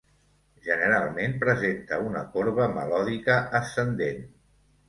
[0.67, 4.27] Generalment presenta una corba melòdica ascendent.